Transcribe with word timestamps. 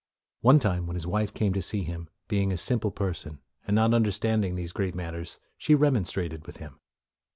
One 0.39 0.57
time, 0.57 0.87
when 0.87 0.95
his 0.95 1.05
wife 1.05 1.31
came 1.31 1.53
to 1.53 1.61
see 1.61 1.83
him, 1.83 2.09
being 2.27 2.51
a 2.51 2.57
simple 2.57 2.89
person, 2.89 3.37
and 3.67 3.75
not 3.75 3.93
under 3.93 4.09
standing 4.11 4.55
these 4.55 4.71
great 4.71 4.95
matters, 4.95 5.37
she 5.59 5.75
remon 5.75 6.07
strated 6.09 6.47
with 6.47 6.57
him. 6.57 6.79